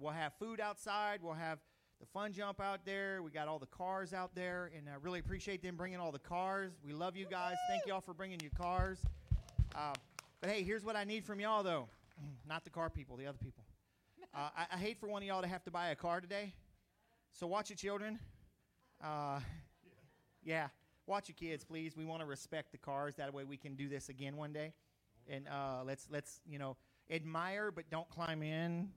[0.00, 1.20] we'll have food outside.
[1.22, 1.58] We'll have
[2.00, 3.22] the fun jump out there.
[3.22, 6.18] We got all the cars out there, and I really appreciate them bringing all the
[6.18, 6.72] cars.
[6.84, 7.56] We love you guys.
[7.68, 8.98] Thank y'all for bringing your cars.
[9.74, 9.92] Uh,
[10.40, 11.88] but hey, here's what I need from y'all, though.
[12.48, 13.64] Not the car people, the other people.
[14.32, 16.54] Uh, I, I, hate for one of y'all to have to buy a car today.
[17.32, 18.20] So watch your children.
[19.02, 19.40] Uh,
[20.44, 20.68] yeah,
[21.04, 21.96] watch your kids, please.
[21.96, 23.16] We want to respect the cars.
[23.16, 24.72] That way, we can do this again one day.
[25.28, 26.76] And uh, let's let's you know
[27.10, 28.90] admire, but don't climb in.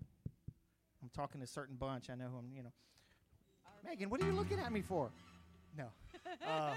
[1.03, 2.09] I'm talking to a certain bunch.
[2.09, 2.51] I know who I'm.
[2.55, 2.71] You know,
[3.83, 5.11] Megan, what are you looking at me for?
[5.77, 5.85] No.
[6.49, 6.73] Uh,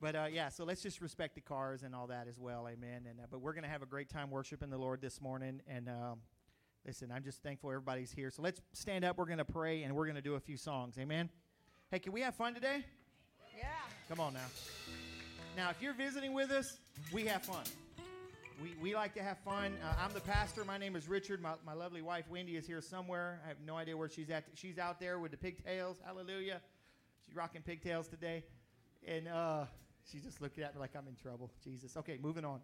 [0.00, 2.68] but uh, yeah, so let's just respect the cars and all that as well.
[2.68, 3.06] Amen.
[3.08, 5.60] And uh, but we're gonna have a great time worshiping the Lord this morning.
[5.66, 6.18] And um,
[6.86, 8.30] listen, I'm just thankful everybody's here.
[8.30, 9.18] So let's stand up.
[9.18, 10.98] We're gonna pray and we're gonna do a few songs.
[10.98, 11.30] Amen.
[11.90, 12.84] Hey, can we have fun today?
[13.56, 13.64] Yeah.
[14.08, 14.46] Come on now.
[15.56, 16.78] Now, if you're visiting with us,
[17.12, 17.64] we have fun.
[18.62, 19.76] We, we like to have fun.
[19.82, 20.64] Uh, I'm the pastor.
[20.64, 21.42] My name is Richard.
[21.42, 23.40] My, my lovely wife, Wendy, is here somewhere.
[23.44, 24.44] I have no idea where she's at.
[24.54, 25.96] She's out there with the pigtails.
[26.04, 26.60] Hallelujah.
[27.26, 28.44] She's rocking pigtails today.
[29.04, 29.64] And uh,
[30.08, 31.50] she just looked at me like I'm in trouble.
[31.64, 31.96] Jesus.
[31.96, 32.60] Okay, moving on.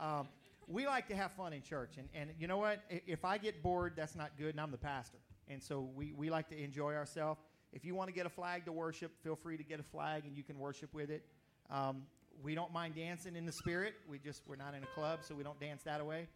[0.00, 0.26] Um,
[0.66, 1.92] we like to have fun in church.
[1.96, 2.80] And, and you know what?
[3.06, 5.18] If I get bored, that's not good, and I'm the pastor.
[5.46, 7.40] And so we, we like to enjoy ourselves.
[7.72, 10.24] If you want to get a flag to worship, feel free to get a flag
[10.26, 11.24] and you can worship with it.
[11.70, 12.02] Um,
[12.42, 13.94] we don't mind dancing in the spirit.
[14.08, 16.28] We just we're not in a club, so we don't dance that away.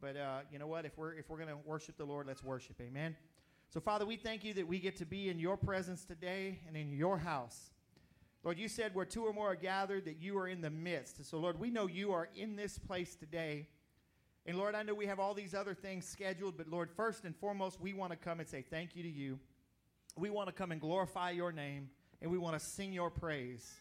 [0.00, 0.84] But uh, you know what?
[0.84, 2.76] If we're if we're going to worship the Lord, let's worship.
[2.80, 3.16] Amen.
[3.68, 6.76] So Father, we thank you that we get to be in your presence today and
[6.76, 7.70] in your house.
[8.44, 11.28] Lord, you said where two or more are gathered, that you are in the midst.
[11.28, 13.66] So Lord, we know you are in this place today.
[14.46, 17.34] And Lord, I know we have all these other things scheduled, but Lord, first and
[17.34, 19.40] foremost, we want to come and say thank you to you.
[20.16, 21.90] We want to come and glorify your name,
[22.22, 23.74] and we want to sing your praise.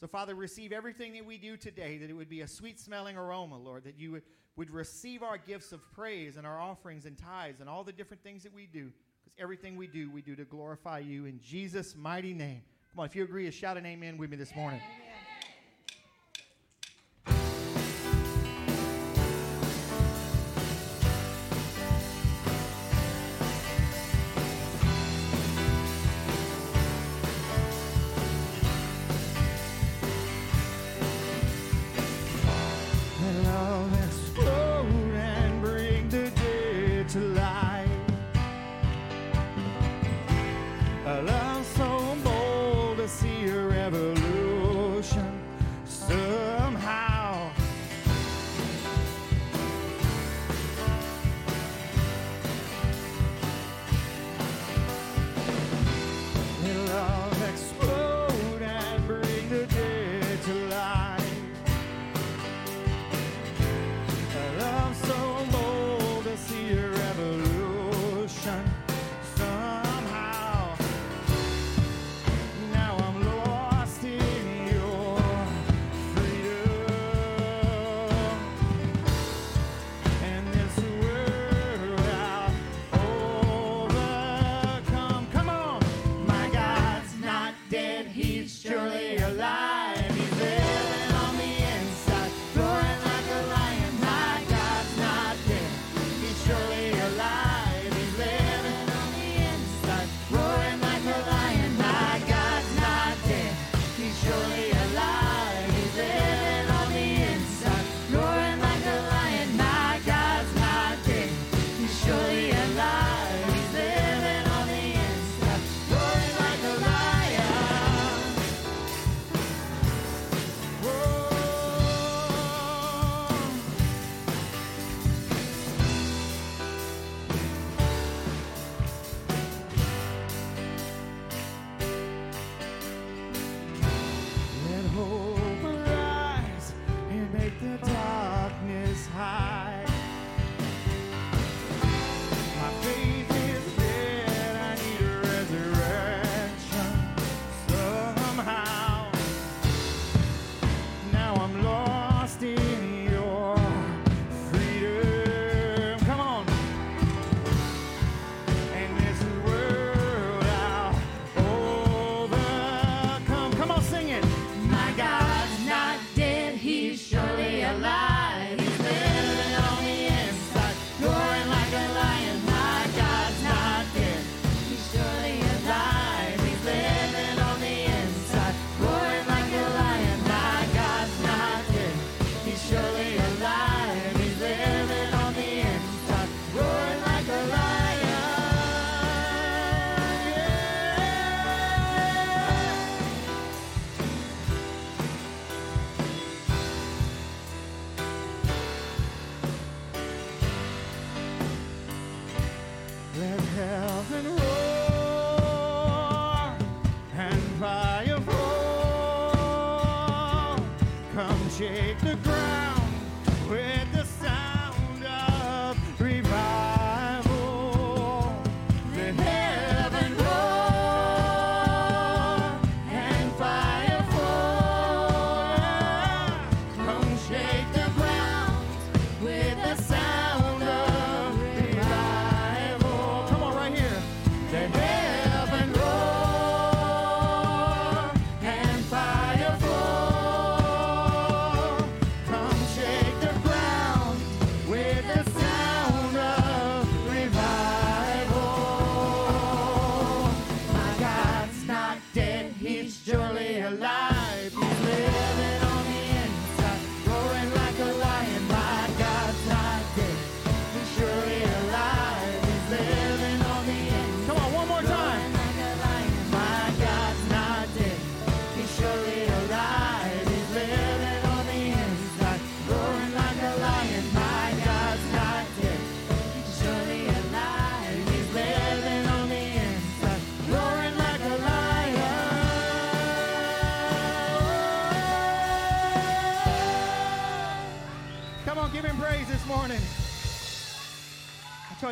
[0.00, 3.16] So, Father, receive everything that we do today, that it would be a sweet smelling
[3.16, 4.22] aroma, Lord, that you would,
[4.56, 8.22] would receive our gifts of praise and our offerings and tithes and all the different
[8.22, 11.96] things that we do, because everything we do, we do to glorify you in Jesus'
[11.96, 12.62] mighty name.
[12.92, 14.80] Come on, if you agree, shout an amen with me this morning.
[14.84, 15.07] Amen.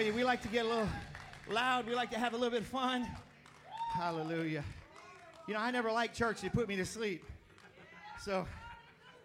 [0.01, 0.89] you, we like to get a little
[1.49, 1.87] loud.
[1.87, 3.07] We like to have a little bit of fun.
[3.95, 4.65] Hallelujah.
[5.47, 6.45] You know, I never liked church.
[6.45, 7.25] It put me to sleep.
[8.23, 8.47] So,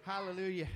[0.06, 0.68] hallelujah.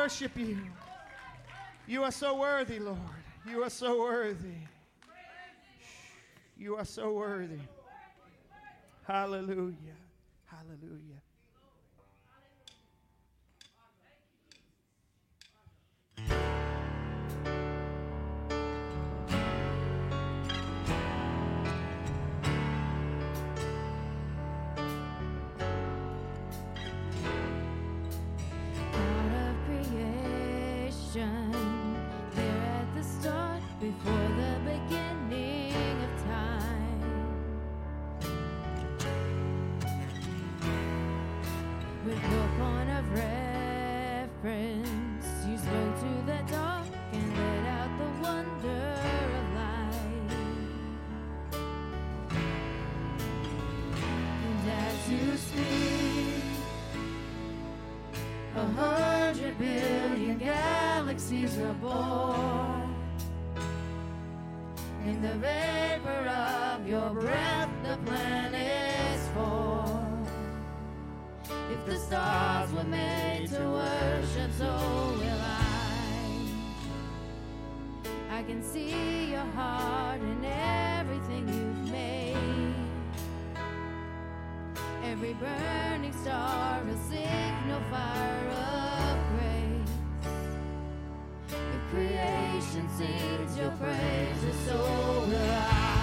[0.00, 0.56] worship you.
[1.86, 2.98] You are so worthy, Lord.
[3.46, 4.62] You are so worthy.
[6.56, 7.60] You are so worthy.
[9.06, 9.74] Hallelujah.
[61.30, 62.92] Born.
[65.06, 70.26] In the vapor of your breath, the planets born.
[71.70, 74.66] If the stars were made to worship, so
[75.20, 76.48] will I.
[78.32, 82.74] I can see your heart in everything you've made.
[85.04, 88.79] Every burning star, a signal fire.
[91.90, 95.99] creation sings your praises so loud.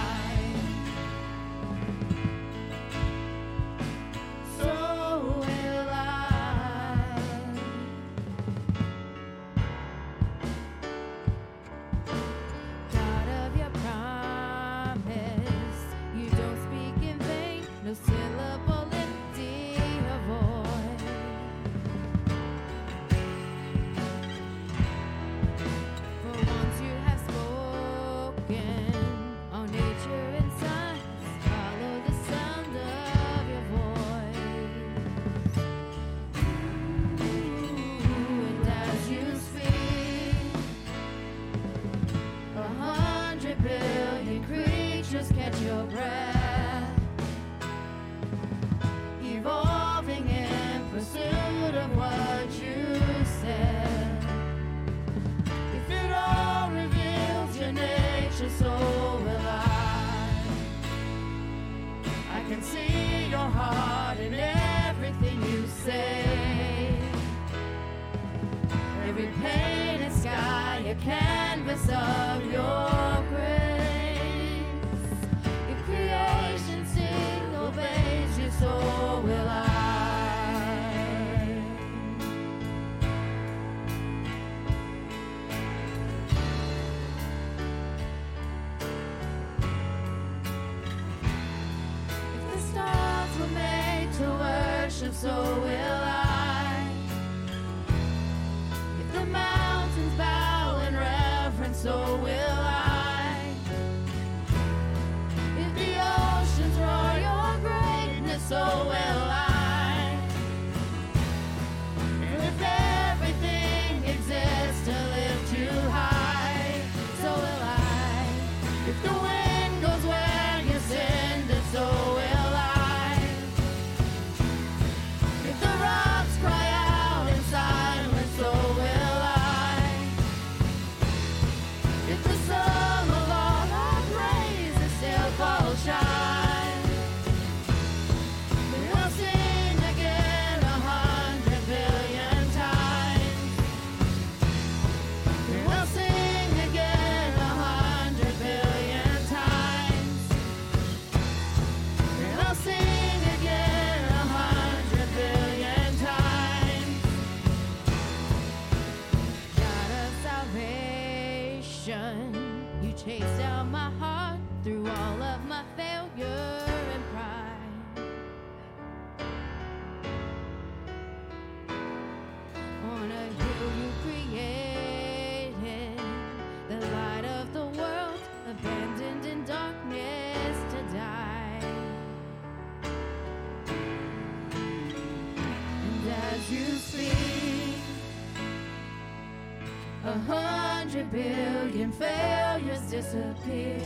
[191.80, 193.78] And failures disappear.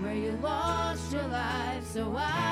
[0.00, 2.45] Where you lost your life, so I.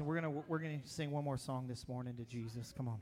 [0.00, 2.72] and we're gonna we're gonna sing one more song this morning to Jesus.
[2.76, 2.98] Come on.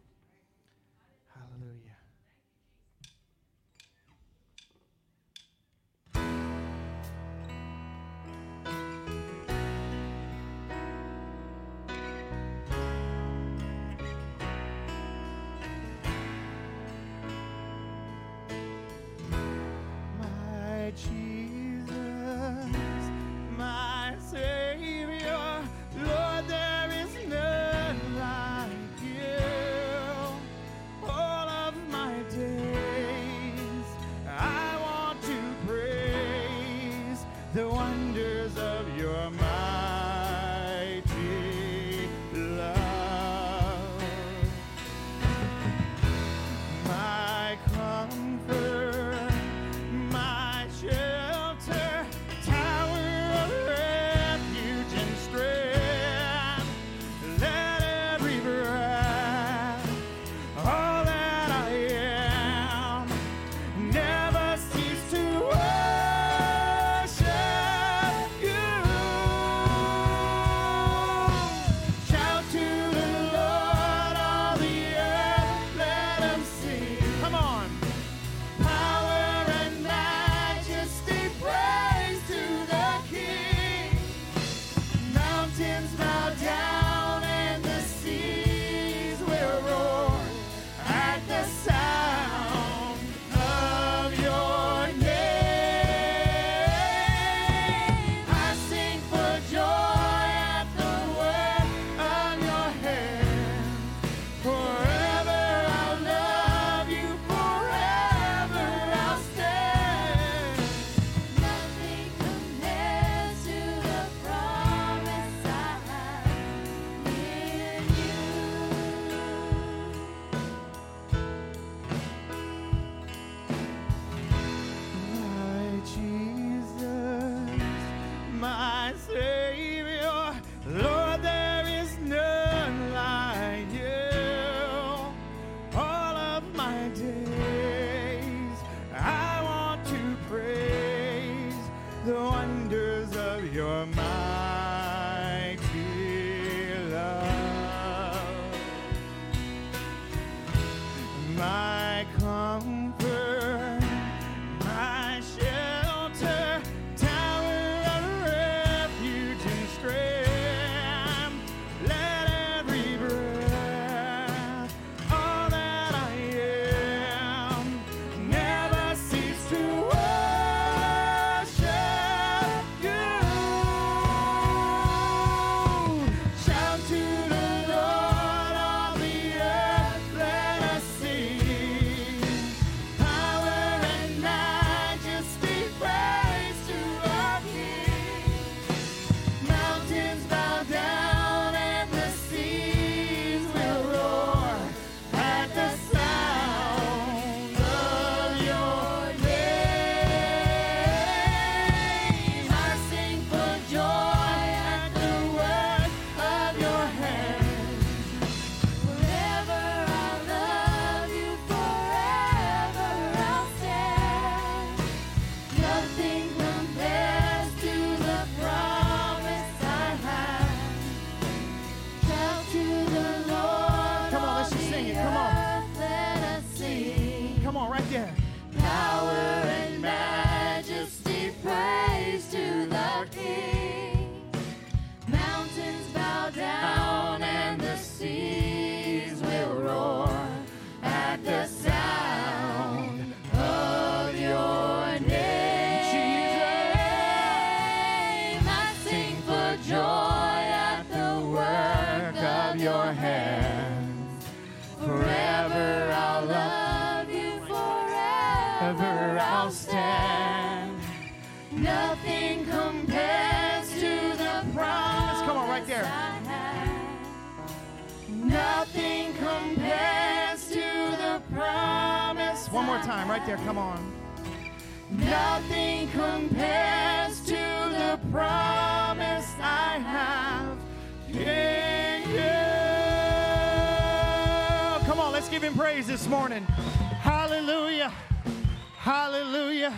[288.82, 289.72] Hallelujah.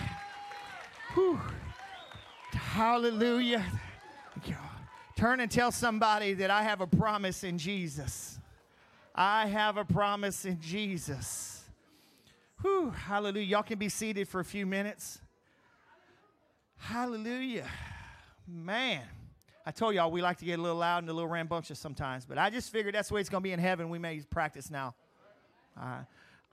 [1.12, 1.38] Whew.
[2.52, 3.62] Hallelujah.
[5.14, 8.38] Turn and tell somebody that I have a promise in Jesus.
[9.14, 11.64] I have a promise in Jesus.
[12.62, 12.92] Whew.
[12.92, 13.44] Hallelujah.
[13.44, 15.20] Y'all can be seated for a few minutes.
[16.78, 17.68] Hallelujah.
[18.48, 19.02] Man.
[19.66, 22.24] I told y'all we like to get a little loud and a little rambunctious sometimes,
[22.24, 23.90] but I just figured that's the way it's going to be in heaven.
[23.90, 24.94] We may practice now.
[25.78, 26.04] Uh,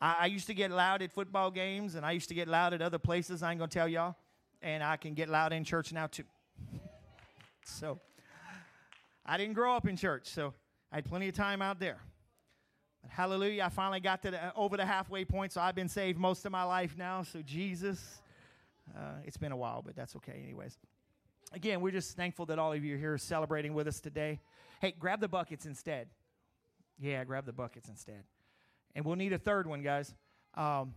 [0.02, 2.74] I, I used to get loud at football games, and I used to get loud
[2.74, 3.44] at other places.
[3.44, 4.16] I ain't to tell y'all.
[4.62, 6.24] And I can get loud in church now, too.
[7.64, 8.00] So,
[9.24, 10.56] I didn't grow up in church, so
[10.92, 12.00] I had plenty of time out there.
[13.04, 16.18] But hallelujah, I finally got to the, over the halfway point, so I've been saved
[16.18, 17.22] most of my life now.
[17.22, 18.20] So, Jesus,
[18.98, 20.76] uh, it's been a while, but that's okay, anyways.
[21.54, 24.40] Again, we're just thankful that all of you are here celebrating with us today.
[24.82, 26.08] Hey, grab the buckets instead.
[27.00, 28.24] Yeah, grab the buckets instead.
[28.96, 30.14] And we'll need a third one, guys.
[30.56, 30.94] Um,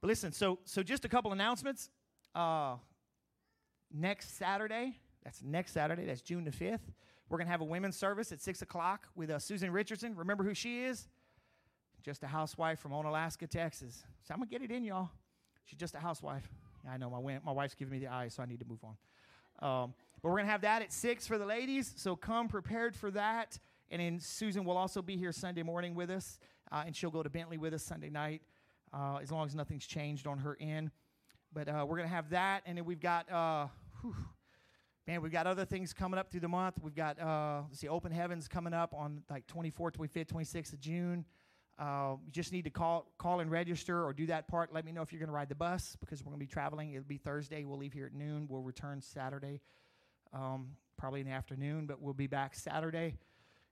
[0.00, 1.90] but listen, so so just a couple announcements.
[2.34, 2.76] Uh,
[3.92, 6.80] next Saturday, that's next Saturday, that's June the 5th,
[7.28, 10.16] we're to have a women's service at 6 o'clock with uh, Susan Richardson.
[10.16, 11.08] Remember who she is?
[12.02, 14.02] Just a housewife from Onalaska, Texas.
[14.24, 15.10] So I'm to get it in, y'all.
[15.64, 16.48] She's just a housewife.
[16.90, 18.96] I know my, my wife's giving me the eye, so I need to move on.
[19.62, 23.10] Um, but we're to have that at 6 for the ladies, so come prepared for
[23.12, 23.58] that.
[23.90, 26.38] And then Susan will also be here Sunday morning with us,
[26.72, 28.42] uh, and she'll go to Bentley with us Sunday night,
[28.92, 30.90] uh, as long as nothing's changed on her end.
[31.52, 33.66] But uh, we're to have that, and then we've got, uh,
[34.00, 34.14] whew,
[35.06, 36.76] man, we've got other things coming up through the month.
[36.80, 40.80] We've got, uh, let's see, Open Heavens coming up on like 24th, 25th, 26th of
[40.80, 41.24] June.
[41.80, 44.72] Uh, you just need to call, call and register or do that part.
[44.72, 46.52] Let me know if you're going to ride the bus because we're going to be
[46.52, 46.92] traveling.
[46.92, 47.64] It'll be Thursday.
[47.64, 48.46] We'll leave here at noon.
[48.48, 49.60] We'll return Saturday,
[50.34, 53.16] um, probably in the afternoon, but we'll be back Saturday.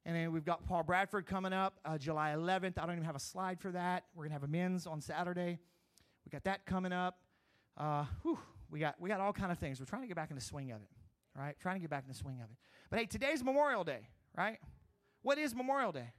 [0.08, 2.78] And then we've got Paul Bradford coming up uh, July 11th.
[2.78, 4.04] I don't even have a slide for that.
[4.14, 5.58] We're going to have a men's on Saturday.
[6.24, 7.18] We got that coming up.
[7.76, 8.38] Uh, whew,
[8.70, 9.78] we got we got all kind of things.
[9.78, 10.88] We're trying to get back in the swing of it,
[11.38, 11.56] right?
[11.60, 12.56] Trying to get back in the swing of it.
[12.88, 14.58] But hey, today's Memorial Day, right?
[15.20, 16.10] What is Memorial Day?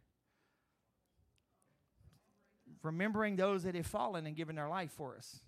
[2.84, 5.40] Remembering those that have fallen and given their life for us,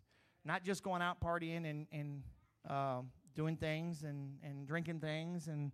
[0.43, 2.23] not just going out partying and and
[2.67, 3.01] uh,
[3.35, 5.71] doing things and and drinking things and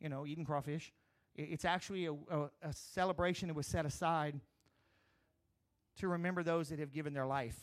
[0.00, 0.92] you know eating crawfish.
[1.34, 4.40] It- It's actually a, a, a celebration that was set aside
[5.98, 7.58] to remember those that have given their life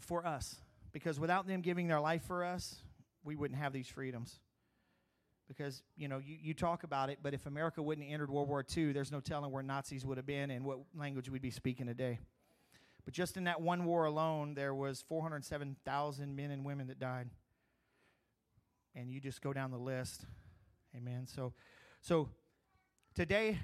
[0.00, 0.56] for us.
[0.92, 2.76] Because without them giving their life for us,
[3.24, 4.40] we wouldn't have these freedoms.
[5.48, 8.48] Because, you know, you, you talk about it, but if America wouldn't have entered World
[8.48, 11.50] War II, there's no telling where Nazis would have been and what language we'd be
[11.50, 12.18] speaking today.
[13.04, 17.28] But just in that one war alone, there was 407,000 men and women that died.
[18.94, 20.24] And you just go down the list.
[20.96, 21.26] Amen.
[21.26, 21.52] So,
[22.00, 22.28] so
[23.14, 23.58] today,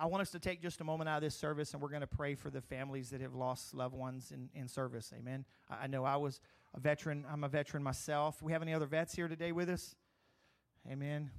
[0.00, 2.02] I want us to take just a moment out of this service and we're going
[2.02, 5.12] to pray for the families that have lost loved ones in, in service.
[5.16, 5.44] Amen.
[5.68, 6.40] I, I know I was
[6.74, 7.24] a veteran.
[7.30, 8.42] I'm a veteran myself.
[8.42, 9.94] We have any other vets here today with us?
[10.88, 11.30] Amen.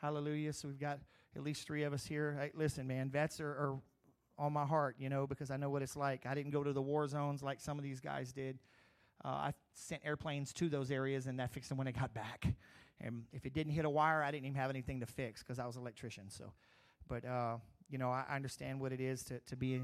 [0.00, 0.52] Hallelujah.
[0.52, 0.98] So we've got
[1.36, 2.36] at least three of us here.
[2.38, 3.78] Hey, listen, man, vets are, are
[4.38, 6.26] on my heart, you know, because I know what it's like.
[6.26, 8.58] I didn't go to the war zones like some of these guys did.
[9.24, 12.46] Uh, I sent airplanes to those areas and that fixed them when they got back.
[13.00, 15.58] And if it didn't hit a wire, I didn't even have anything to fix because
[15.58, 16.28] I was an electrician.
[16.28, 16.52] So,
[17.08, 17.56] but uh,
[17.88, 19.82] you know, I, I understand what it is to, to be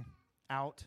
[0.51, 0.85] out,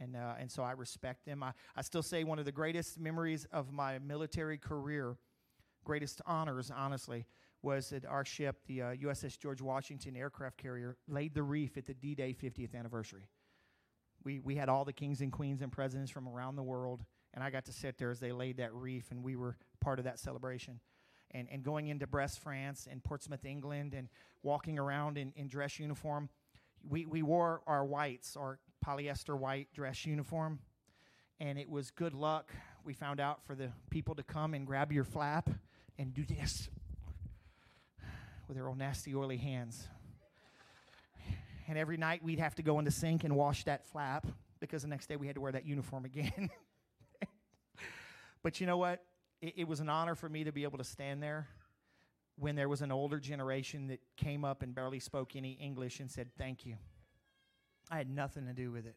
[0.00, 1.42] and uh, and so I respect them.
[1.42, 5.16] I, I still say one of the greatest memories of my military career,
[5.84, 7.26] greatest honors, honestly,
[7.62, 11.86] was that our ship, the uh, USS George Washington aircraft carrier, laid the reef at
[11.86, 13.28] the D-Day 50th anniversary.
[14.22, 17.42] We we had all the kings and queens and presidents from around the world, and
[17.42, 20.04] I got to sit there as they laid that reef, and we were part of
[20.04, 20.78] that celebration
[21.34, 24.08] and, and going into Brest, France, and Portsmouth, England, and
[24.42, 26.28] walking around in, in dress uniform.
[26.88, 30.60] We, we wore our whites, our polyester white dress uniform,
[31.40, 32.52] and it was good luck,
[32.84, 35.50] we found out, for the people to come and grab your flap
[35.98, 36.68] and do this
[38.48, 39.88] with their old nasty, oily hands.
[41.66, 44.26] And every night we'd have to go in the sink and wash that flap
[44.60, 46.50] because the next day we had to wear that uniform again.
[48.42, 49.02] but you know what?
[49.40, 51.48] It, it was an honor for me to be able to stand there
[52.36, 56.10] when there was an older generation that came up and barely spoke any English and
[56.10, 56.76] said, Thank you.
[57.90, 58.96] I had nothing to do with it,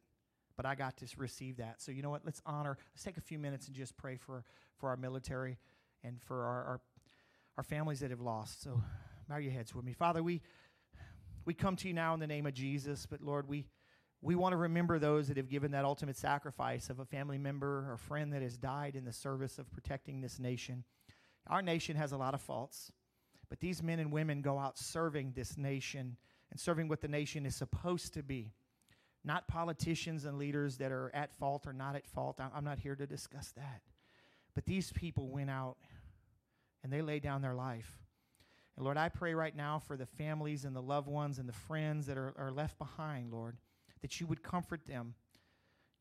[0.56, 1.82] but I got to receive that.
[1.82, 2.24] So you know what?
[2.26, 2.78] Let's honor.
[2.94, 4.44] Let's take a few minutes and just pray for
[4.78, 5.58] for our military
[6.04, 6.82] and for our our,
[7.58, 8.64] our families that have lost.
[8.64, 8.82] So
[9.30, 10.24] bow your heads with me, Father.
[10.24, 10.42] We
[11.46, 13.66] we come to you now in the name of Jesus, but Lord, we
[14.22, 17.92] we want to remember those that have given that ultimate sacrifice of a family member
[17.92, 20.84] or friend that has died in the service of protecting this nation.
[21.48, 22.92] Our nation has a lot of faults,
[23.50, 26.18] but these men and women go out serving this nation
[26.52, 28.54] and serving what the nation is supposed to be.
[29.24, 32.40] Not politicians and leaders that are at fault or not at fault.
[32.40, 33.82] I'm not here to discuss that.
[34.56, 35.78] But these people went out
[36.84, 38.00] and they laid down their life.
[38.76, 41.54] And Lord, I pray right now for the families and the loved ones and the
[41.54, 43.58] friends that are, are left behind, Lord,
[44.02, 45.16] that you would comfort them.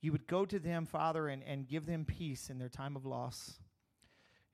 [0.00, 3.06] You would go to them, Father, and, and give them peace in their time of
[3.06, 3.58] loss.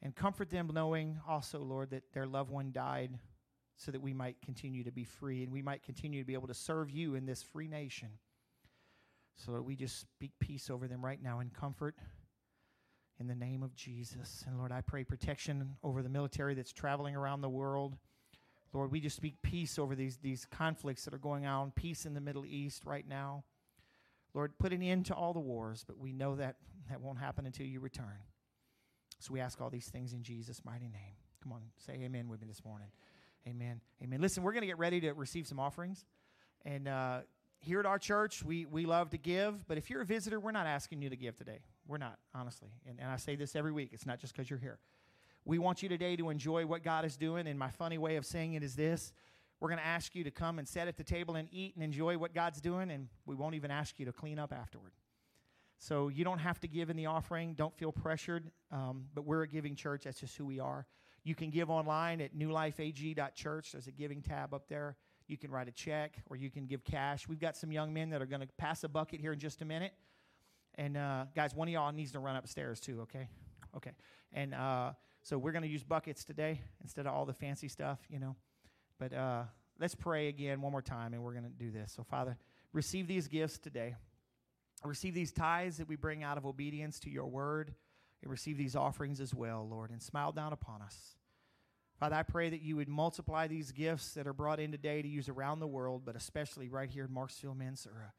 [0.00, 3.18] And comfort them knowing also, Lord, that their loved one died
[3.76, 6.48] so that we might continue to be free and we might continue to be able
[6.48, 8.08] to serve you in this free nation.
[9.36, 11.96] So Lord, we just speak peace over them right now and comfort
[13.18, 14.44] in the name of Jesus.
[14.46, 17.96] And Lord, I pray protection over the military that's traveling around the world.
[18.72, 22.14] Lord, we just speak peace over these, these conflicts that are going on, peace in
[22.14, 23.44] the Middle East right now.
[24.34, 26.56] Lord, put an end to all the wars, but we know that
[26.90, 28.18] that won't happen until you return.
[29.18, 31.14] So we ask all these things in Jesus' mighty name.
[31.42, 32.88] Come on, say amen with me this morning.
[33.46, 33.80] Amen.
[34.02, 34.20] Amen.
[34.20, 36.04] Listen, we're going to get ready to receive some offerings.
[36.64, 37.20] And uh,
[37.58, 39.66] here at our church, we, we love to give.
[39.66, 41.58] But if you're a visitor, we're not asking you to give today.
[41.88, 42.70] We're not, honestly.
[42.88, 43.90] And, and I say this every week.
[43.92, 44.78] It's not just because you're here.
[45.44, 47.46] We want you today to enjoy what God is doing.
[47.46, 49.12] And my funny way of saying it is this
[49.60, 51.84] we're going to ask you to come and sit at the table and eat and
[51.84, 52.90] enjoy what God's doing.
[52.90, 54.90] And we won't even ask you to clean up afterward.
[55.78, 57.54] So you don't have to give in the offering.
[57.54, 58.50] Don't feel pressured.
[58.72, 60.02] Um, but we're a giving church.
[60.04, 60.86] That's just who we are.
[61.24, 63.72] You can give online at newlifeag.church.
[63.72, 64.96] There's a giving tab up there.
[65.28, 67.28] You can write a check or you can give cash.
[67.28, 69.62] We've got some young men that are going to pass a bucket here in just
[69.62, 69.92] a minute.
[70.74, 73.28] And uh, guys, one of y'all needs to run upstairs too, okay?
[73.76, 73.92] Okay.
[74.32, 77.98] And uh, so we're going to use buckets today instead of all the fancy stuff,
[78.08, 78.34] you know.
[78.98, 79.42] But uh,
[79.78, 81.92] let's pray again one more time and we're going to do this.
[81.92, 82.36] So, Father,
[82.72, 83.94] receive these gifts today.
[84.84, 87.72] Receive these tithes that we bring out of obedience to your word
[88.22, 91.16] and receive these offerings as well, Lord, and smile down upon us.
[92.00, 95.08] Father, I pray that you would multiply these gifts that are brought in today to
[95.08, 98.12] use around the world, but especially right here in Marksville, Minnesota,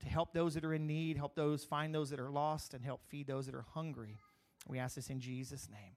[0.00, 2.82] to help those that are in need, help those find those that are lost, and
[2.82, 4.16] help feed those that are hungry.
[4.66, 5.96] We ask this in Jesus' name.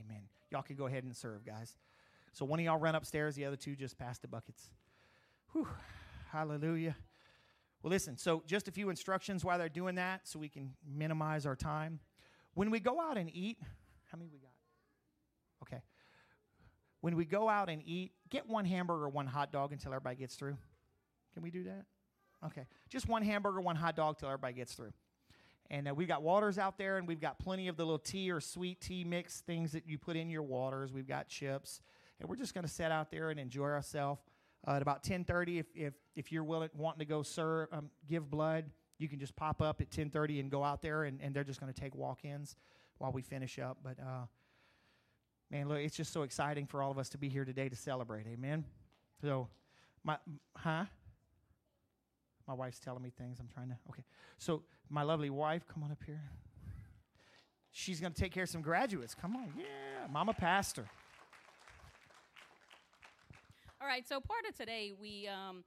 [0.00, 0.22] Amen.
[0.50, 1.76] Y'all can go ahead and serve, guys.
[2.32, 4.70] So one of y'all run upstairs, the other two just pass the buckets.
[5.52, 5.68] Whew.
[6.30, 6.96] Hallelujah.
[7.82, 11.46] Well, listen, so just a few instructions while they're doing that so we can minimize
[11.46, 12.00] our time.
[12.54, 13.58] When we go out and eat,
[14.06, 14.50] how many we got?
[15.62, 15.82] Okay.
[17.00, 20.34] When we go out and eat, get one hamburger, one hot dog until everybody gets
[20.34, 20.56] through.
[21.34, 21.84] Can we do that?
[22.46, 22.66] Okay.
[22.88, 24.92] Just one hamburger, one hot dog till everybody gets through.
[25.70, 28.30] And uh, we've got waters out there, and we've got plenty of the little tea
[28.30, 30.92] or sweet tea mix things that you put in your waters.
[30.92, 31.80] We've got chips,
[32.20, 34.20] and we're just going to sit out there and enjoy ourselves.
[34.66, 38.30] Uh, at about 10:30, if, if if you're willing wanting to go serve, um, give
[38.30, 38.64] blood,
[38.98, 41.60] you can just pop up at 10:30 and go out there, and, and they're just
[41.60, 42.56] going to take walk-ins
[42.96, 43.78] while we finish up.
[43.82, 44.26] But uh,
[45.50, 47.76] man, look, it's just so exciting for all of us to be here today to
[47.76, 48.26] celebrate.
[48.26, 48.64] Amen.
[49.20, 49.48] So,
[50.02, 50.16] my
[50.56, 50.84] huh?
[52.46, 53.38] My wife's telling me things.
[53.40, 53.76] I'm trying to.
[53.90, 54.04] Okay.
[54.38, 56.22] So, my lovely wife, come on up here.
[57.70, 59.14] She's going to take care of some graduates.
[59.14, 59.52] Come on.
[59.56, 59.64] Yeah.
[60.10, 60.86] Mama Pastor.
[63.80, 64.06] All right.
[64.08, 65.28] So, part of today, we.
[65.28, 65.64] Um,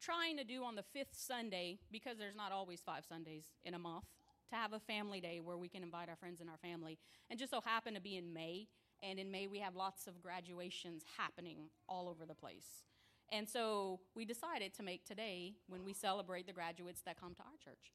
[0.00, 3.78] trying to do on the fifth Sunday, because there's not always five Sundays in a
[3.78, 4.04] month,
[4.50, 6.98] to have a family day where we can invite our friends and our family.
[7.30, 8.68] And just so happen to be in May.
[9.02, 12.84] And in May, we have lots of graduations happening all over the place.
[13.32, 17.42] And so we decided to make today when we celebrate the graduates that come to
[17.42, 17.92] our church.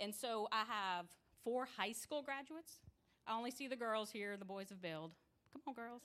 [0.00, 1.06] And so I have
[1.42, 2.78] four high school graduates.
[3.26, 5.12] I only see the girls here, the boys have bailed.
[5.52, 6.02] Come on, girls.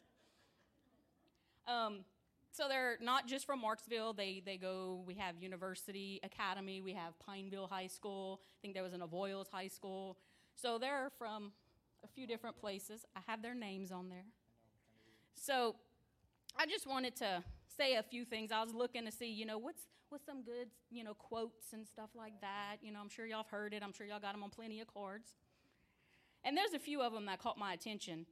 [1.68, 2.06] Um,
[2.52, 4.16] so they're not just from Marksville.
[4.16, 5.04] They they go.
[5.06, 6.82] We have University Academy.
[6.82, 8.42] We have Pineville High School.
[8.44, 10.18] I think there was an Avoyelles High School.
[10.56, 11.52] So they're from
[12.04, 13.06] a few different places.
[13.16, 14.26] I have their names on there.
[15.36, 15.76] So
[16.58, 18.52] I just wanted to say a few things.
[18.52, 21.88] I was looking to see, you know, what's what's some good, you know, quotes and
[21.88, 22.78] stuff like that.
[22.82, 23.84] You know, I'm sure y'all have heard it.
[23.84, 25.30] I'm sure y'all got them on plenty of cards.
[26.44, 28.26] And there's a few of them that caught my attention.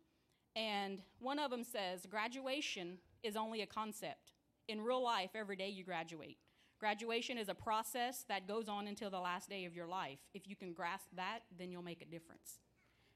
[0.55, 4.33] And one of them says, graduation is only a concept.
[4.67, 6.37] In real life, every day you graduate.
[6.79, 10.19] Graduation is a process that goes on until the last day of your life.
[10.33, 12.59] If you can grasp that, then you'll make a difference.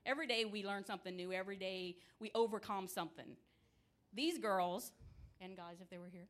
[0.05, 1.31] Every day we learn something new.
[1.31, 3.37] Every day we overcome something.
[4.13, 4.91] These girls,
[5.39, 6.27] and guys, if they were here,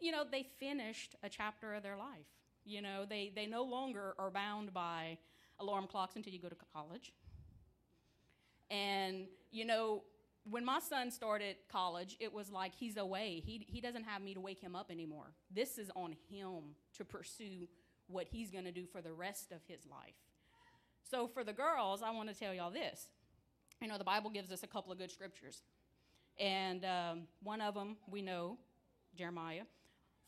[0.00, 2.26] you know, they finished a chapter of their life.
[2.64, 5.18] You know, they, they no longer are bound by
[5.58, 7.12] alarm clocks until you go to college.
[8.70, 10.04] And, you know,
[10.48, 13.42] when my son started college, it was like he's away.
[13.44, 15.32] He, he doesn't have me to wake him up anymore.
[15.50, 17.68] This is on him to pursue
[18.06, 20.14] what he's going to do for the rest of his life.
[21.10, 23.08] So, for the girls, I want to tell y'all this.
[23.80, 25.62] You know, the Bible gives us a couple of good scriptures.
[26.38, 28.58] And um, one of them we know,
[29.16, 29.62] Jeremiah.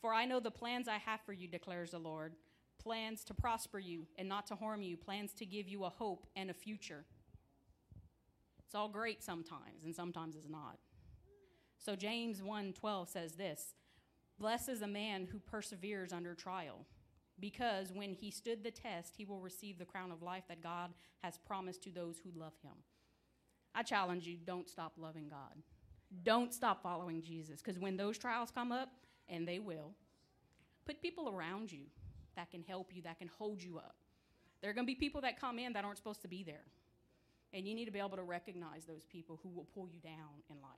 [0.03, 2.35] For I know the plans I have for you, declares the Lord
[2.77, 6.27] plans to prosper you and not to harm you, plans to give you a hope
[6.35, 7.05] and a future.
[8.65, 10.77] It's all great sometimes, and sometimes it's not.
[11.77, 13.75] So James 1:12 says this,
[14.37, 16.85] "Blessed is a man who perseveres under trial,
[17.39, 20.93] because when he stood the test, he will receive the crown of life that God
[21.19, 22.83] has promised to those who love him."
[23.73, 25.63] I challenge you, don't stop loving God.
[26.23, 29.93] Don't stop following Jesus, because when those trials come up, and they will,
[30.85, 31.85] put people around you
[32.35, 33.95] that can help you, that can hold you up.
[34.61, 36.63] There are going to be people that come in that aren't supposed to be there.
[37.53, 40.41] And you need to be able to recognize those people who will pull you down
[40.49, 40.71] in life.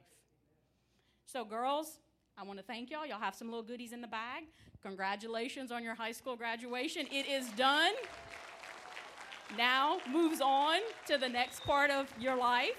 [1.26, 2.00] So, girls,
[2.38, 3.06] I want to thank y'all.
[3.06, 4.44] Y'all have some little goodies in the bag.
[4.84, 7.08] Congratulations on your high school graduation.
[7.12, 7.94] It is done.
[9.58, 12.76] Now moves on to the next part of your life.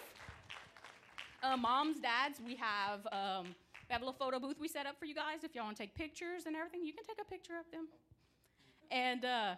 [1.42, 3.54] Uh, moms, dads, we have um,
[3.88, 5.44] we have a little photo booth we set up for you guys.
[5.44, 7.86] If y'all want to take pictures and everything, you can take a picture of them.
[8.90, 9.54] And uh,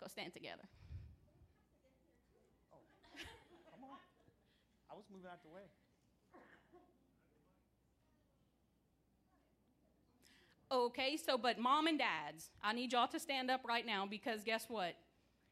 [0.00, 0.64] go stand together.
[2.72, 2.78] Oh,
[3.70, 3.98] come on.
[4.90, 5.62] I was moving out the way.
[10.72, 14.44] Okay, so but mom and dads, I need y'all to stand up right now because
[14.44, 14.94] guess what?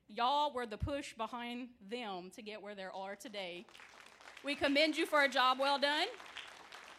[0.08, 3.66] Y'all were the push behind them to get where they are today.
[4.44, 6.06] We commend you for a job well done.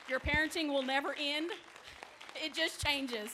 [0.10, 1.52] Your parenting will never end.
[2.36, 3.30] It just changes.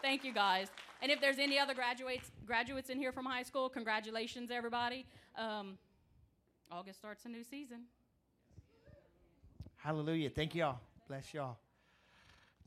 [0.00, 0.68] Thank you guys.
[1.00, 5.04] And if there's any other graduates graduates in here from high school, congratulations everybody.
[5.36, 5.78] Um,
[6.70, 7.82] August starts a new season.
[9.76, 10.30] Hallelujah.
[10.30, 10.78] Thank y'all.
[11.08, 11.56] Bless y'all.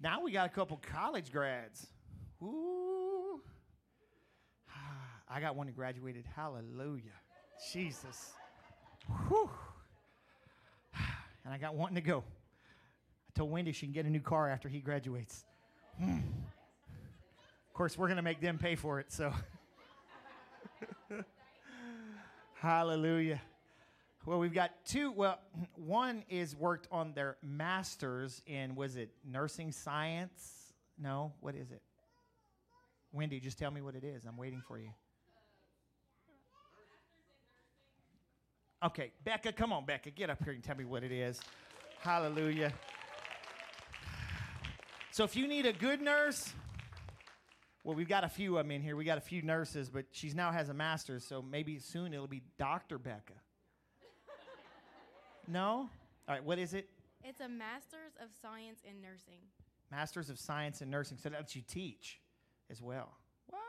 [0.01, 1.87] Now we got a couple college grads.
[2.43, 3.39] Ooh.
[5.29, 6.25] I got one that graduated.
[6.35, 7.03] Hallelujah.
[7.71, 8.33] Jesus.
[9.27, 9.49] Whew.
[11.45, 12.23] And I got one to go.
[13.35, 15.43] Told Wendy she can get a new car after he graduates.
[15.99, 16.19] Hmm.
[17.67, 19.33] Of course, we're going to make them pay for it, so.
[22.53, 23.41] Hallelujah.
[24.25, 25.11] Well, we've got two.
[25.11, 25.37] Well,
[25.75, 30.73] one is worked on their master's in, was it nursing science?
[30.97, 31.81] No, what is it?
[33.11, 34.25] Wendy, just tell me what it is.
[34.25, 34.89] I'm waiting for you.
[38.83, 41.39] Okay, Becca, come on, Becca, get up here and tell me what it is.
[41.99, 42.71] Hallelujah.
[45.15, 46.51] So, if you need a good nurse,
[47.85, 48.97] well, we've got a few of them in here.
[48.97, 52.27] We got a few nurses, but she now has a master's, so maybe soon it'll
[52.27, 52.97] be Dr.
[52.97, 53.31] Becca.
[55.47, 55.89] No?
[56.27, 56.89] All right, what is it?
[57.23, 59.39] It's a Master's of Science in Nursing.
[59.89, 61.17] Masters of Science in Nursing.
[61.17, 62.19] So that's you teach
[62.69, 63.13] as well.
[63.47, 63.61] What?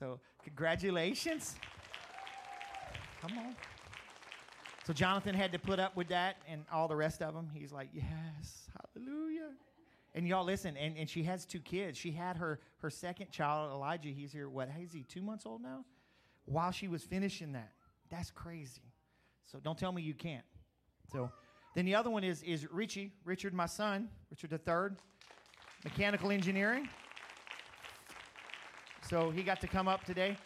[0.00, 1.54] So congratulations.
[3.20, 3.54] Come on.
[4.88, 7.48] So Jonathan had to put up with that and all the rest of them.
[7.54, 9.31] He's like, yes, hallelujah.
[10.14, 11.96] And y'all listen, and, and she has two kids.
[11.96, 14.10] She had her, her second child, Elijah.
[14.10, 15.84] He's here, what, is he two months old now?
[16.44, 17.72] While she was finishing that.
[18.10, 18.92] That's crazy.
[19.46, 20.44] So don't tell me you can't.
[21.10, 21.30] So
[21.74, 24.96] then the other one is, is Richie, Richard, my son, Richard the third,
[25.82, 26.88] mechanical engineering.
[29.08, 30.36] So he got to come up today.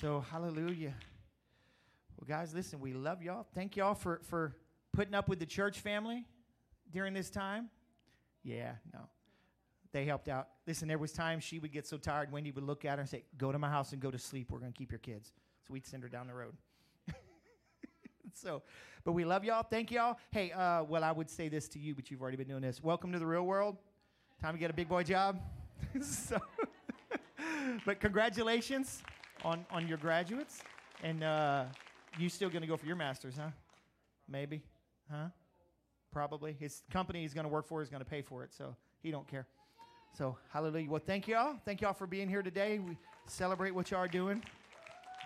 [0.00, 0.94] So hallelujah.
[2.18, 3.46] Well, guys, listen, we love y'all.
[3.54, 4.54] Thank y'all for, for
[4.92, 6.26] putting up with the church family
[6.92, 7.70] during this time.
[8.44, 9.00] Yeah, no.
[9.92, 10.48] They helped out.
[10.66, 13.08] Listen, there was times she would get so tired, Wendy would look at her and
[13.08, 14.50] say, Go to my house and go to sleep.
[14.50, 15.32] We're going to keep your kids.
[15.66, 16.54] So we'd send her down the road.
[18.34, 18.62] so,
[19.04, 19.62] but we love y'all.
[19.62, 20.18] Thank y'all.
[20.30, 22.82] Hey, uh, well, I would say this to you, but you've already been doing this.
[22.82, 23.76] Welcome to the real world.
[24.42, 25.40] Time to get a big boy job.
[26.02, 26.38] so,
[27.86, 29.02] but congratulations
[29.44, 30.60] on, on your graduates.
[31.02, 31.64] And uh,
[32.18, 33.50] you still going to go for your master's, huh?
[34.28, 34.62] Maybe,
[35.10, 35.28] huh?
[36.14, 36.56] Probably.
[36.60, 39.10] His company he's going to work for is going to pay for it, so he
[39.10, 39.48] don't care.
[40.16, 40.88] So, hallelujah.
[40.88, 41.56] Well, thank y'all.
[41.64, 42.78] Thank y'all for being here today.
[42.78, 42.96] We
[43.26, 44.40] celebrate what y'all are doing.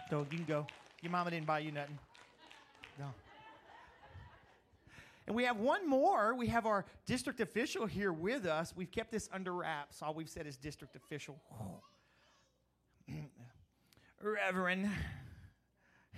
[0.09, 0.67] So you can go.
[1.03, 1.99] Your mama didn't buy you nothing.
[2.99, 3.05] No.
[5.27, 6.35] And we have one more.
[6.35, 8.73] We have our district official here with us.
[8.75, 10.01] We've kept this under wraps.
[10.01, 11.39] All we've said is district official.
[14.23, 14.89] Reverend,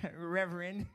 [0.17, 0.87] Reverend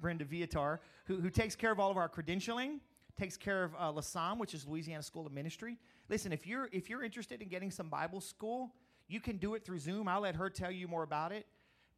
[0.00, 2.78] Brenda Viatar, who, who takes care of all of our credentialing,
[3.18, 5.78] takes care of uh, LASAM, which is Louisiana School of Ministry.
[6.08, 8.72] Listen, if you're if you're interested in getting some Bible school,
[9.08, 10.08] You can do it through Zoom.
[10.08, 11.46] I'll let her tell you more about it.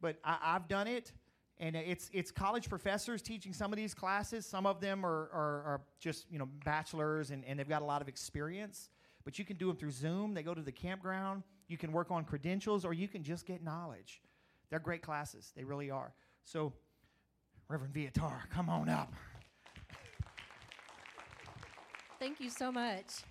[0.01, 1.11] But I, I've done it,
[1.57, 4.45] and it's it's college professors teaching some of these classes.
[4.45, 7.85] Some of them are, are, are just you know bachelors, and, and they've got a
[7.85, 8.89] lot of experience.
[9.25, 10.33] But you can do them through Zoom.
[10.33, 11.43] They go to the campground.
[11.67, 14.21] You can work on credentials, or you can just get knowledge.
[14.69, 15.51] They're great classes.
[15.55, 16.13] They really are.
[16.45, 16.73] So,
[17.67, 19.13] Reverend Viatar, come on up.
[22.19, 23.23] Thank you so much.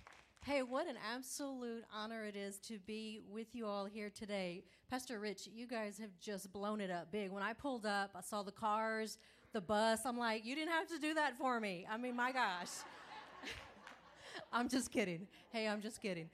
[0.43, 4.63] Hey, what an absolute honor it is to be with you all here today.
[4.89, 7.29] Pastor Rich, you guys have just blown it up big.
[7.29, 9.19] When I pulled up, I saw the cars,
[9.53, 10.07] the bus.
[10.07, 11.85] I'm like, you didn't have to do that for me.
[11.87, 12.69] I mean, my gosh.
[14.51, 15.27] I'm just kidding.
[15.51, 16.27] Hey, I'm just kidding.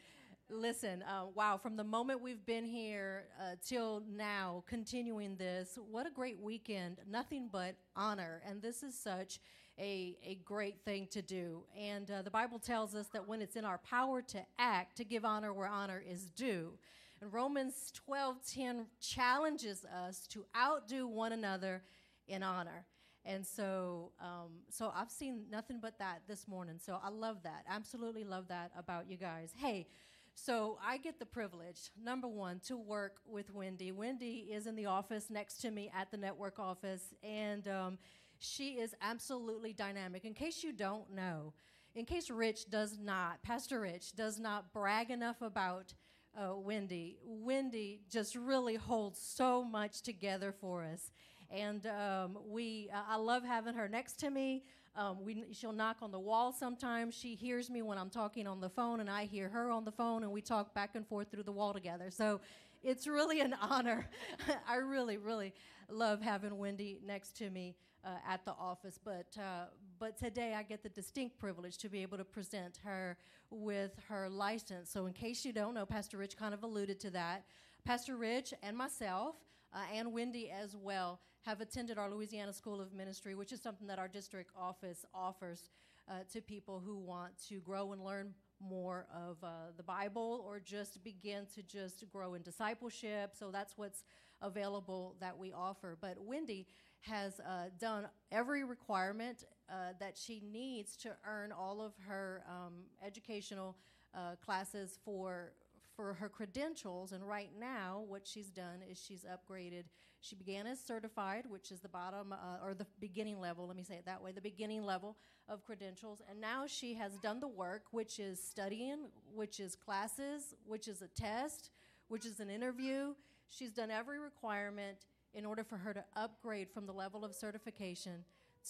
[0.50, 6.08] Listen, uh, wow, from the moment we've been here uh, till now, continuing this, what
[6.08, 7.00] a great weekend.
[7.06, 8.42] Nothing but honor.
[8.48, 9.40] And this is such
[9.80, 11.64] a, a great thing to do.
[11.78, 15.04] And uh, the Bible tells us that when it's in our power to act, to
[15.04, 16.74] give honor where honor is due.
[17.22, 21.84] And Romans 12:10 challenges us to outdo one another
[22.28, 22.86] in honor.
[23.26, 26.76] And so, um, so I've seen nothing but that this morning.
[26.84, 27.66] So I love that.
[27.68, 29.52] Absolutely love that about you guys.
[29.58, 29.88] Hey,
[30.36, 33.92] so I get the privilege, number one, to work with Wendy.
[33.92, 37.98] Wendy is in the office next to me at the network office, and um,
[38.40, 40.26] she is absolutely dynamic.
[40.26, 41.54] In case you don't know,
[41.96, 45.94] in case Rich does not, Pastor Rich does not brag enough about
[46.38, 51.12] uh, Wendy, Wendy just really holds so much together for us.
[51.50, 54.64] And um, we, uh, I love having her next to me.
[54.98, 57.16] Um, we, she'll knock on the wall sometimes.
[57.16, 59.92] She hears me when I'm talking on the phone, and I hear her on the
[59.92, 62.10] phone, and we talk back and forth through the wall together.
[62.10, 62.42] So
[62.84, 64.08] it's really an honor.
[64.68, 65.54] I really, really
[65.90, 67.76] love having Wendy next to me
[68.06, 69.00] uh, at the office.
[69.04, 69.66] But uh,
[70.00, 73.18] but today I get the distinct privilege to be able to present her
[73.50, 74.90] with her license.
[74.90, 77.46] So in case you don't know, Pastor Rich kind of alluded to that.
[77.86, 79.36] Pastor Rich and myself
[79.74, 83.88] uh, and Wendy as well have attended our Louisiana School of Ministry, which is something
[83.88, 85.70] that our district office offers
[86.10, 90.60] uh, to people who want to grow and learn more of uh, the Bible or
[90.60, 93.36] just begin to just grow in discipleship.
[93.38, 94.04] So that's what's
[94.42, 95.98] available that we offer.
[96.00, 96.68] But Wendy
[97.06, 102.74] has uh, done every requirement uh, that she needs to earn all of her um,
[103.06, 103.76] educational
[104.14, 105.54] uh, classes for
[105.96, 107.14] for her credentials.
[107.14, 109.86] And right now, what she's done is she's upgraded.
[110.20, 113.68] She began as certified, which is the bottom uh, or the beginning level.
[113.68, 115.16] Let me say it that way: the beginning level
[115.48, 116.22] of credentials.
[116.30, 121.02] And now she has done the work, which is studying, which is classes, which is
[121.02, 121.70] a test,
[122.08, 123.14] which is an interview.
[123.50, 124.98] She's done every requirement
[125.36, 128.24] in order for her to upgrade from the level of certification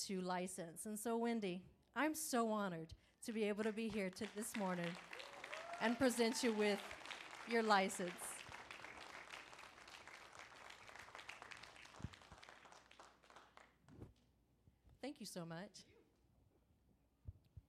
[0.07, 0.87] to license.
[0.87, 1.61] And so, Wendy,
[1.95, 2.93] I'm so honored
[3.25, 4.89] to be able to be here to this morning
[5.79, 6.79] and present you with
[7.47, 8.11] your license.
[15.01, 15.69] Thank you so much.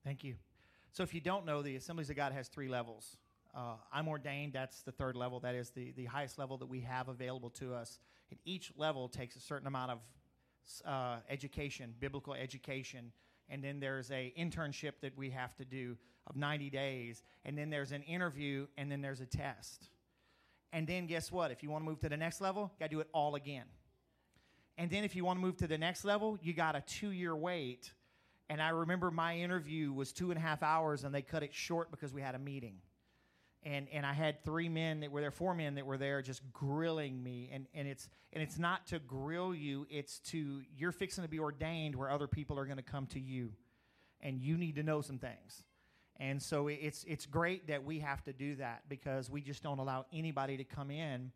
[0.03, 0.36] Thank you.
[0.92, 3.18] So, if you don't know, the Assemblies of God has three levels.
[3.55, 5.40] Uh, I'm ordained, that's the third level.
[5.40, 7.99] That is the, the highest level that we have available to us.
[8.31, 9.99] And each level takes a certain amount of
[10.85, 13.12] uh, education, biblical education.
[13.49, 15.97] And then there's a internship that we have to do
[16.27, 17.22] of 90 days.
[17.45, 19.89] And then there's an interview, and then there's a test.
[20.72, 21.51] And then guess what?
[21.51, 23.66] If you want to move to the next level, got to do it all again.
[24.79, 27.11] And then if you want to move to the next level, you got a two
[27.11, 27.93] year wait.
[28.49, 31.55] And I remember my interview was two and a half hours, and they cut it
[31.55, 32.81] short because we had a meeting
[33.63, 36.43] and and I had three men that were there, four men that were there, just
[36.53, 37.51] grilling me.
[37.53, 41.39] And and it's and it's not to grill you; it's to you're fixing to be
[41.39, 43.53] ordained where other people are going to come to you,
[44.21, 45.65] and you need to know some things.
[46.19, 49.79] And so it's it's great that we have to do that because we just don't
[49.79, 51.33] allow anybody to come in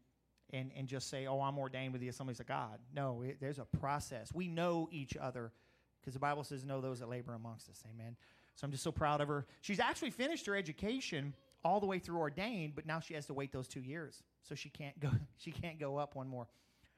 [0.53, 3.59] and and just say, "Oh, I'm ordained with the Assemblies of God." No, it, there's
[3.59, 4.33] a process.
[4.33, 5.53] We know each other
[6.01, 8.17] because the Bible says, "Know those that labor amongst us." Amen.
[8.57, 9.47] So I'm just so proud of her.
[9.61, 13.35] She's actually finished her education all the way through ordained, but now she has to
[13.35, 15.11] wait those two years, so she can't go.
[15.39, 16.47] She can't go up one more.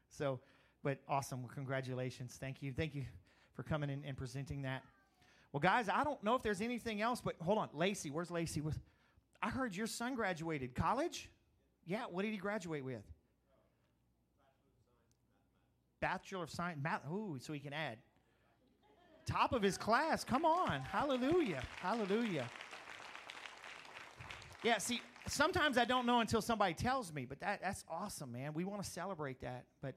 [0.09, 0.41] So,
[0.83, 1.43] but awesome.
[1.43, 2.37] Well, congratulations.
[2.41, 2.73] Thank you.
[2.73, 3.05] Thank you
[3.55, 4.83] for coming in and presenting that.
[5.53, 8.11] Well, guys, I don't know if there's anything else, but hold on, Lacey.
[8.11, 8.63] Where's Lacey?
[9.43, 11.31] I heard your son graduated college.
[11.85, 13.03] Yeah, what did he graduate with?
[16.01, 17.03] Bachelor of Science, math.
[17.11, 17.99] Ooh, so he can add.
[19.27, 20.25] Top of his class.
[20.25, 20.81] Come on.
[20.81, 21.63] Hallelujah.
[21.81, 22.49] Hallelujah.
[24.63, 28.55] Yeah, see, sometimes I don't know until somebody tells me, but that, that's awesome, man.
[28.55, 29.65] We want to celebrate that.
[29.81, 29.95] But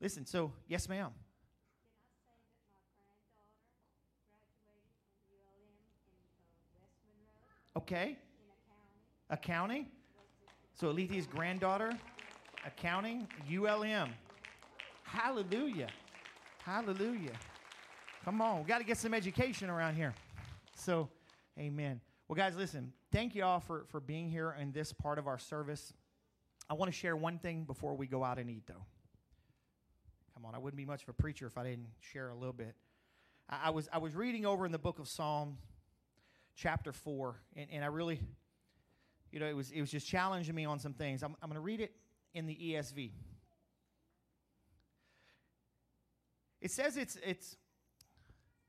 [0.00, 1.10] listen, so, yes, ma'am.
[7.76, 8.18] Okay.
[9.30, 9.86] Accounting.
[10.74, 11.92] So Alethia's granddaughter
[12.66, 14.10] Accounting, ULM.
[15.04, 15.88] Hallelujah.
[16.62, 17.32] Hallelujah.
[18.24, 20.12] Come on, we got to get some education around here.
[20.74, 21.08] So,
[21.58, 22.00] amen.
[22.26, 25.38] Well, guys, listen, thank you all for, for being here in this part of our
[25.38, 25.92] service.
[26.68, 28.84] I want to share one thing before we go out and eat, though.
[30.34, 32.52] Come on, I wouldn't be much of a preacher if I didn't share a little
[32.52, 32.74] bit.
[33.48, 35.58] I, I was, I was reading over in the book of Psalm,
[36.54, 38.20] chapter 4, and, and I really,
[39.32, 41.22] you know, it was, it was just challenging me on some things.
[41.22, 41.92] I'm, I'm going to read it
[42.34, 43.12] in the ESV.
[46.60, 47.56] It says it's, it's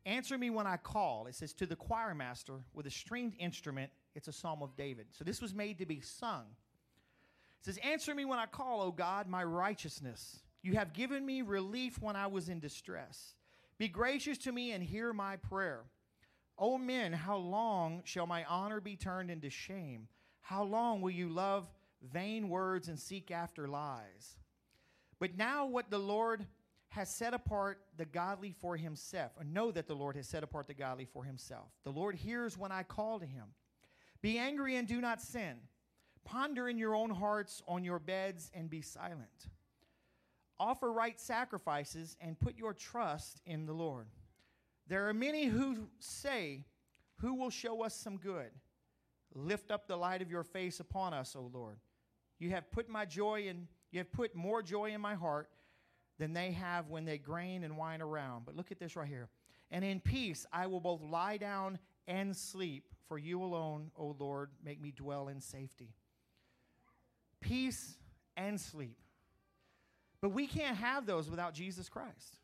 [0.05, 1.27] answer me when I call.
[1.27, 3.91] It says to the choir master with a stringed instrument.
[4.15, 5.07] It's a psalm of David.
[5.11, 6.45] So this was made to be sung.
[7.59, 10.39] It says, Answer me when I call, O God, my righteousness.
[10.61, 13.35] You have given me relief when I was in distress.
[13.77, 15.83] Be gracious to me and hear my prayer.
[16.57, 20.07] O men, how long shall my honor be turned into shame?
[20.41, 21.67] How long will you love
[22.01, 24.37] vain words and seek after lies?
[25.19, 26.45] But now, what the Lord
[26.89, 30.67] has set apart the godly for himself, or know that the Lord has set apart
[30.67, 31.67] the godly for himself.
[31.83, 33.45] The Lord hears when I call to him.
[34.21, 35.55] Be angry and do not sin.
[36.25, 39.47] Ponder in your own hearts on your beds and be silent.
[40.59, 44.07] Offer right sacrifices and put your trust in the Lord.
[44.87, 46.65] There are many who say,
[47.17, 48.51] Who will show us some good?
[49.33, 51.77] Lift up the light of your face upon us, O Lord.
[52.39, 55.49] You have put my joy in, you have put more joy in my heart
[56.17, 58.45] than they have when they grain and wine around.
[58.45, 59.29] But look at this right here.
[59.71, 61.79] And in peace I will both lie down
[62.09, 65.93] and sleep, for you alone, O Lord, make me dwell in safety.
[67.39, 67.95] Peace
[68.35, 68.97] and sleep.
[70.21, 72.35] But we can't have those without Jesus Christ.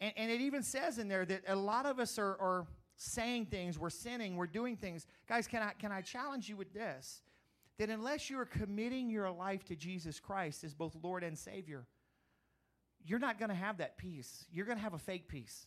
[0.00, 2.66] And, and it even says in there that a lot of us are, are
[2.96, 5.06] saying things, we're sinning, we're doing things.
[5.28, 7.22] Guys, can I, can I challenge you with this?
[7.78, 11.86] That unless you are committing your life to Jesus Christ as both Lord and Savior,
[13.04, 14.46] you're not going to have that peace.
[14.52, 15.66] You're going to have a fake peace,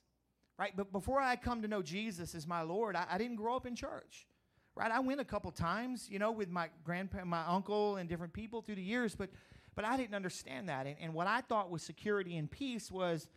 [0.62, 0.74] right?
[0.78, 3.66] But before I come to know Jesus as my Lord, I, I didn't grow up
[3.66, 4.28] in church,
[4.76, 4.91] right?
[4.91, 8.62] I went a couple times, you know, with my grandpa, my uncle, and different people
[8.62, 9.32] through the years, but
[9.74, 10.86] but I didn't understand that.
[10.86, 13.28] And, and what I thought was security and peace was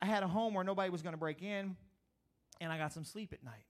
[0.00, 1.76] I had a home where nobody was going to break in,
[2.60, 3.64] and I got some sleep at night.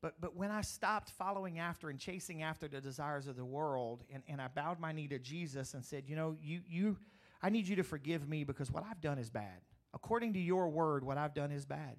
[0.00, 4.04] But, but when I stopped following after and chasing after the desires of the world,
[4.12, 6.98] and, and I bowed my knee to Jesus and said, You know, you, you,
[7.42, 9.62] I need you to forgive me because what I've done is bad.
[9.94, 11.96] According to your word, what I've done is bad.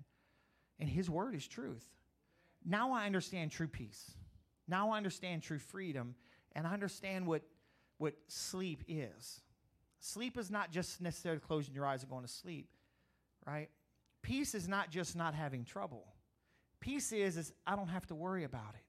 [0.80, 1.86] And his word is truth.
[2.66, 4.12] Now I understand true peace.
[4.68, 6.16] Now I understand true freedom.
[6.54, 7.44] And I understand what,
[7.98, 9.42] what sleep is.
[10.00, 12.70] Sleep is not just necessarily closing your eyes and going to sleep,
[13.48, 13.70] right?
[14.22, 16.06] Peace is not just not having trouble.
[16.80, 18.84] Peace is, is I don't have to worry about it.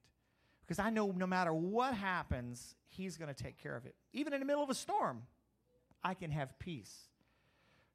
[0.65, 3.95] Because I know no matter what happens, he's going to take care of it.
[4.13, 5.21] Even in the middle of a storm,
[6.03, 6.93] I can have peace.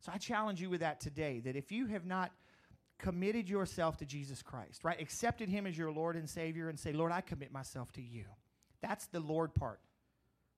[0.01, 2.33] So I challenge you with that today that if you have not
[3.01, 5.01] committed yourself to Jesus Christ, right?
[5.01, 8.25] Accepted him as your Lord and Savior and say, Lord, I commit myself to you.
[8.83, 9.81] That's the Lord part.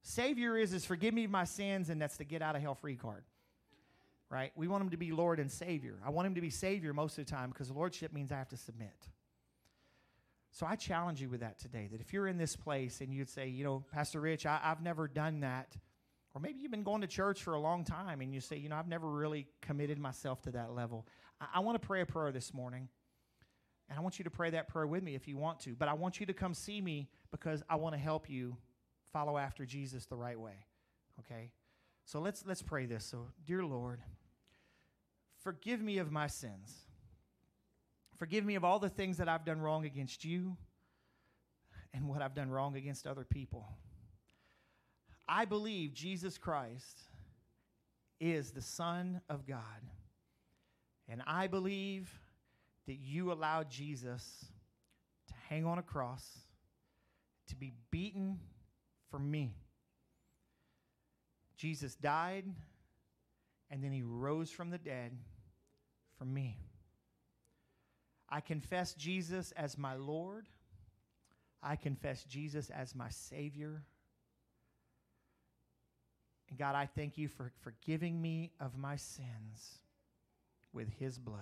[0.02, 2.96] Savior is is forgive me my sins, and that's the get out of hell free
[2.96, 3.24] card.
[4.28, 4.52] Right?
[4.56, 5.98] We want him to be Lord and Savior.
[6.04, 8.48] I want him to be Savior most of the time because Lordship means I have
[8.48, 9.08] to submit.
[10.50, 13.28] So I challenge you with that today that if you're in this place and you'd
[13.28, 15.76] say, you know, Pastor Rich, I, I've never done that
[16.34, 18.68] or maybe you've been going to church for a long time and you say, you
[18.68, 21.06] know, I've never really committed myself to that level.
[21.42, 22.88] I, I want to pray a prayer this morning.
[23.90, 25.74] And I want you to pray that prayer with me if you want to.
[25.74, 28.56] But I want you to come see me because I want to help you
[29.12, 30.64] follow after Jesus the right way.
[31.20, 31.50] Okay?
[32.06, 33.04] So let's let's pray this.
[33.04, 34.00] So, dear Lord,
[35.42, 36.74] forgive me of my sins.
[38.16, 40.56] Forgive me of all the things that I've done wrong against you
[41.92, 43.66] and what I've done wrong against other people.
[45.28, 47.00] I believe Jesus Christ
[48.20, 49.58] is the Son of God.
[51.12, 52.10] And I believe
[52.86, 54.46] that you allowed Jesus
[55.28, 56.26] to hang on a cross,
[57.48, 58.40] to be beaten
[59.10, 59.54] for me.
[61.54, 62.46] Jesus died,
[63.70, 65.12] and then he rose from the dead
[66.16, 66.56] for me.
[68.30, 70.48] I confess Jesus as my Lord.
[71.62, 73.82] I confess Jesus as my Savior.
[76.48, 79.82] And God, I thank you for forgiving me of my sins
[80.72, 81.38] with his blood.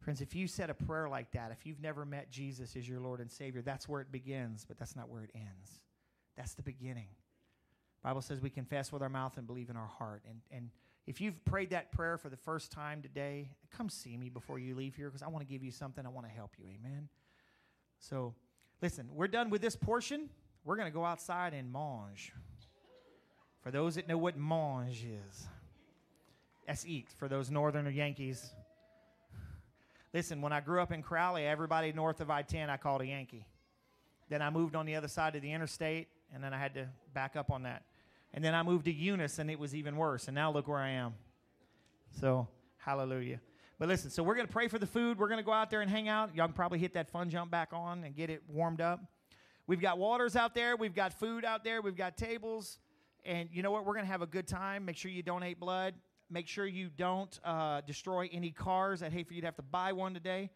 [0.00, 3.00] Friends, if you said a prayer like that, if you've never met Jesus as your
[3.00, 5.80] Lord and Savior, that's where it begins, but that's not where it ends.
[6.36, 7.08] That's the beginning.
[8.02, 10.22] Bible says we confess with our mouth and believe in our heart.
[10.26, 10.70] And, and
[11.06, 14.74] if you've prayed that prayer for the first time today, come see me before you
[14.74, 16.06] leave here because I want to give you something.
[16.06, 16.64] I want to help you.
[16.66, 17.08] Amen.
[17.98, 18.34] So,
[18.80, 20.30] listen, we're done with this portion.
[20.64, 22.32] We're going to go outside and mange.
[23.62, 25.46] For those that know what mange is,
[26.86, 28.50] eat for those northern Yankees.
[30.12, 33.06] Listen, when I grew up in Crowley, everybody north of I 10 I called a
[33.06, 33.46] Yankee.
[34.28, 36.88] Then I moved on the other side of the interstate, and then I had to
[37.14, 37.84] back up on that.
[38.32, 40.28] And then I moved to Eunice, and it was even worse.
[40.28, 41.14] And now look where I am.
[42.20, 42.48] So,
[42.78, 43.40] hallelujah.
[43.78, 45.18] But listen, so we're going to pray for the food.
[45.18, 46.34] We're going to go out there and hang out.
[46.34, 49.00] Y'all can probably hit that fun jump back on and get it warmed up.
[49.66, 50.76] We've got waters out there.
[50.76, 51.80] We've got food out there.
[51.80, 52.78] We've got tables.
[53.24, 53.84] And you know what?
[53.84, 54.84] We're going to have a good time.
[54.84, 55.94] Make sure you donate blood.
[56.30, 59.02] Make sure you don't uh, destroy any cars.
[59.02, 60.50] I'd hate for you to have to buy one today.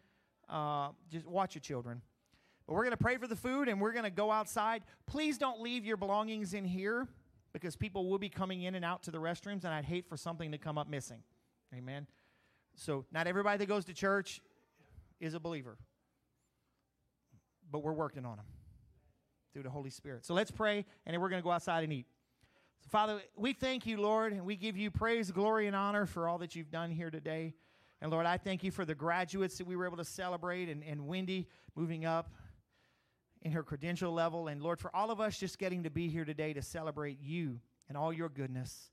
[0.49, 2.01] Uh, just watch your children.
[2.65, 4.83] But we're going to pray for the food and we're going to go outside.
[5.05, 7.07] Please don't leave your belongings in here
[7.55, 10.17] because people will be coming in and out to the restrooms, and I'd hate for
[10.17, 11.19] something to come up missing.
[11.73, 12.05] Amen.
[12.75, 14.41] So, not everybody that goes to church
[15.21, 15.77] is a believer,
[17.71, 18.45] but we're working on them
[19.53, 20.25] through the Holy Spirit.
[20.25, 22.07] So, let's pray, and then we're going to go outside and eat.
[22.81, 26.27] So, Father, we thank you, Lord, and we give you praise, glory, and honor for
[26.27, 27.53] all that you've done here today.
[28.01, 30.83] And Lord, I thank you for the graduates that we were able to celebrate and,
[30.83, 32.29] and Wendy moving up
[33.41, 34.47] in her credential level.
[34.47, 37.59] And Lord, for all of us just getting to be here today to celebrate you
[37.87, 38.91] and all your goodness.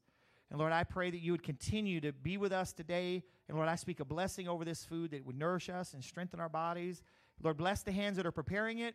[0.51, 3.23] And Lord, I pray that you would continue to be with us today.
[3.49, 6.41] And Lord, I speak a blessing over this food that would nourish us and strengthen
[6.41, 7.03] our bodies.
[7.43, 8.95] Lord, bless the hands that are preparing it.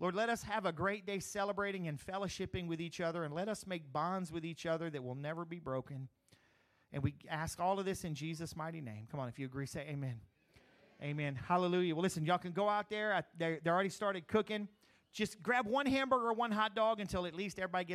[0.00, 3.48] Lord, let us have a great day celebrating and fellowshipping with each other, and let
[3.48, 6.08] us make bonds with each other that will never be broken.
[6.92, 9.06] And we ask all of this in Jesus' mighty name.
[9.10, 10.20] Come on, if you agree, say amen.
[11.02, 11.34] Amen.
[11.34, 11.94] Hallelujah.
[11.94, 13.24] Well, listen, y'all can go out there.
[13.36, 14.68] They, they already started cooking.
[15.12, 17.92] Just grab one hamburger or one hot dog until at least everybody gets